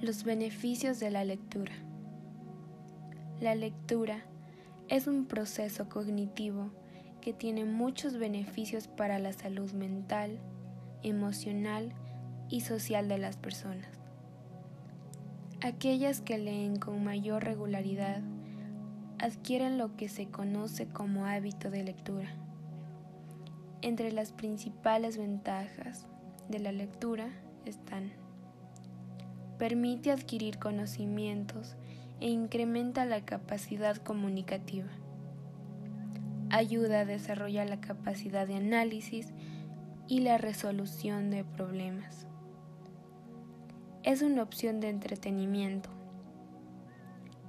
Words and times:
Los 0.00 0.24
beneficios 0.24 1.00
de 1.00 1.10
la 1.10 1.24
lectura. 1.24 1.72
La 3.40 3.54
lectura 3.54 4.24
es 4.88 5.06
un 5.06 5.24
proceso 5.24 5.88
cognitivo 5.88 6.70
que 7.20 7.32
tiene 7.32 7.64
muchos 7.64 8.18
beneficios 8.18 8.86
para 8.86 9.18
la 9.18 9.32
salud 9.32 9.72
mental, 9.72 10.38
emocional 11.02 11.92
y 12.50 12.60
social 12.62 13.08
de 13.08 13.18
las 13.18 13.36
personas. 13.36 13.88
Aquellas 15.62 16.20
que 16.20 16.36
leen 16.36 16.76
con 16.76 17.02
mayor 17.02 17.44
regularidad 17.44 18.20
adquieren 19.18 19.78
lo 19.78 19.96
que 19.96 20.08
se 20.10 20.26
conoce 20.26 20.86
como 20.86 21.24
hábito 21.24 21.70
de 21.70 21.84
lectura. 21.84 22.34
Entre 23.80 24.12
las 24.12 24.32
principales 24.32 25.16
ventajas 25.16 26.06
de 26.48 26.58
la 26.58 26.72
lectura 26.72 27.28
están 27.64 28.23
permite 29.58 30.10
adquirir 30.10 30.58
conocimientos 30.58 31.76
e 32.20 32.28
incrementa 32.28 33.04
la 33.04 33.24
capacidad 33.24 33.96
comunicativa. 33.96 34.88
Ayuda 36.50 37.00
a 37.00 37.04
desarrollar 37.04 37.68
la 37.68 37.80
capacidad 37.80 38.46
de 38.46 38.56
análisis 38.56 39.32
y 40.06 40.20
la 40.20 40.38
resolución 40.38 41.30
de 41.30 41.44
problemas. 41.44 42.26
Es 44.02 44.22
una 44.22 44.42
opción 44.42 44.80
de 44.80 44.90
entretenimiento. 44.90 45.88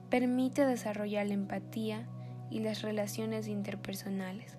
Permite 0.09 0.65
desarrollar 0.65 1.27
la 1.27 1.33
empatía 1.33 2.07
y 2.49 2.59
las 2.59 2.81
relaciones 2.81 3.47
interpersonales. 3.47 4.57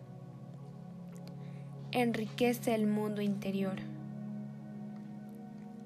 Enriquece 1.93 2.75
el 2.75 2.87
mundo 2.87 3.23
interior. 3.23 3.77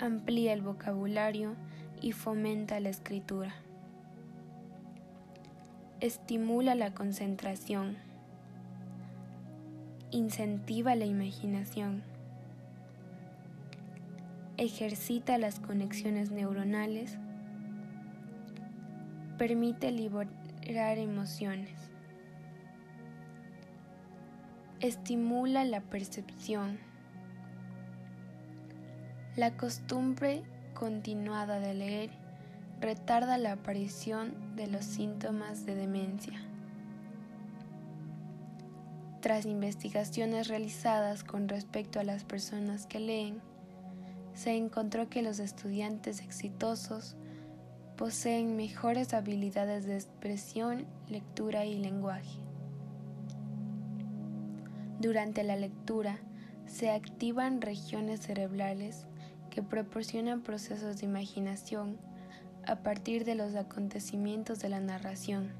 Amplía 0.03 0.55
el 0.55 0.63
vocabulario 0.63 1.57
y 2.01 2.13
fomenta 2.13 2.81
la 2.81 2.89
escritura. 2.89 3.55
Estimula 6.01 6.75
la 6.75 6.95
concentración. 6.95 7.99
Incentiva 10.11 10.95
la 10.95 11.05
imaginación. 11.05 12.03
Ejercita 14.57 15.37
las 15.37 15.61
conexiones 15.61 16.31
neuronales. 16.31 17.19
Permite 19.37 19.93
liberar 19.93 20.97
emociones. 20.97 21.79
Estimula 24.81 25.65
la 25.65 25.83
percepción. 25.83 26.90
La 29.37 29.57
costumbre 29.57 30.43
continuada 30.75 31.61
de 31.61 31.73
leer 31.73 32.11
retarda 32.81 33.39
la 33.39 33.53
aparición 33.53 34.57
de 34.57 34.67
los 34.67 34.85
síntomas 34.85 35.65
de 35.65 35.77
demencia. 35.77 36.35
Tras 39.21 39.47
investigaciones 39.47 40.49
realizadas 40.49 41.23
con 41.23 41.49
respecto 41.49 42.01
a 42.01 42.05
las 42.05 42.25
personas 42.25 42.87
que 42.87 42.99
leen, 42.99 43.41
se 44.35 44.57
encontró 44.57 45.09
que 45.09 45.23
los 45.23 45.39
estudiantes 45.39 46.23
exitosos 46.23 47.15
poseen 47.97 48.57
mejores 48.57 49.15
habilidades 49.15 49.87
de 49.87 49.95
expresión, 49.95 50.87
lectura 51.09 51.67
y 51.67 51.79
lenguaje. 51.79 52.41
Durante 54.99 55.45
la 55.45 55.55
lectura 55.55 56.19
se 56.67 56.91
activan 56.91 57.61
regiones 57.61 58.21
cerebrales 58.21 59.07
que 59.61 59.69
proporcionan 59.69 60.41
procesos 60.41 60.99
de 60.99 61.07
imaginación 61.07 61.99
a 62.67 62.77
partir 62.77 63.27
de 63.27 63.35
los 63.35 63.55
acontecimientos 63.57 64.61
de 64.61 64.71
la 64.71 64.81
narración 64.81 65.53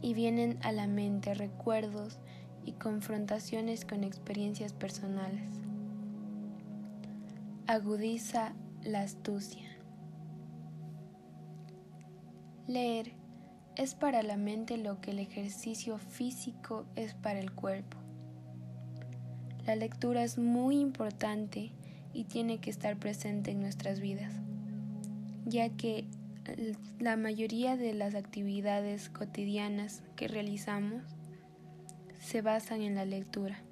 y 0.00 0.14
vienen 0.14 0.58
a 0.62 0.72
la 0.72 0.86
mente 0.86 1.34
recuerdos 1.34 2.18
y 2.64 2.72
confrontaciones 2.72 3.84
con 3.84 4.04
experiencias 4.04 4.72
personales. 4.72 5.50
Agudiza 7.66 8.54
la 8.82 9.02
astucia. 9.02 9.68
Leer 12.66 13.12
es 13.76 13.94
para 13.94 14.22
la 14.22 14.38
mente 14.38 14.78
lo 14.78 15.00
que 15.02 15.10
el 15.10 15.18
ejercicio 15.18 15.98
físico 15.98 16.86
es 16.96 17.12
para 17.12 17.38
el 17.38 17.52
cuerpo. 17.52 17.98
La 19.66 19.76
lectura 19.76 20.24
es 20.24 20.38
muy 20.38 20.80
importante 20.80 21.72
y 22.12 22.24
tiene 22.24 22.58
que 22.58 22.70
estar 22.70 22.96
presente 22.96 23.50
en 23.50 23.60
nuestras 23.60 24.00
vidas 24.00 24.32
ya 25.44 25.68
que 25.70 26.06
la 26.98 27.16
mayoría 27.16 27.76
de 27.76 27.94
las 27.94 28.14
actividades 28.14 29.08
cotidianas 29.08 30.02
que 30.16 30.28
realizamos 30.28 31.02
se 32.20 32.42
basan 32.42 32.82
en 32.82 32.94
la 32.94 33.04
lectura. 33.04 33.62